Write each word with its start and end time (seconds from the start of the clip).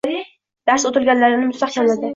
Darsda 0.71 0.91
o'tilganlarni 0.93 1.47
mustahkamladi 1.53 2.07